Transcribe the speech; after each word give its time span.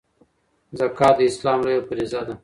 زکات 0.79 1.15
د 1.17 1.19
اسلام 1.29 1.59
لویه 1.65 1.83
فریضه 1.87 2.21
ده. 2.27 2.33